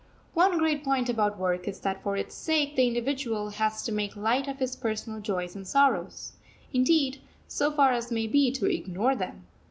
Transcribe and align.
One 0.33 0.57
great 0.57 0.83
point 0.83 1.09
about 1.09 1.37
work 1.37 1.67
is 1.67 1.81
that 1.81 2.01
for 2.01 2.17
its 2.17 2.33
sake 2.33 2.75
the 2.75 2.87
individual 2.87 3.51
has 3.51 3.83
to 3.83 3.91
make 3.91 4.15
light 4.15 4.47
of 4.47 4.57
his 4.57 4.75
personal 4.75 5.19
joys 5.21 5.55
and 5.55 5.67
sorrows; 5.67 6.31
indeed, 6.73 7.21
so 7.47 7.69
far 7.71 7.91
as 7.93 8.11
may 8.11 8.25
be, 8.25 8.51
to 8.53 8.65
ignore 8.65 9.15
them. 9.15 9.45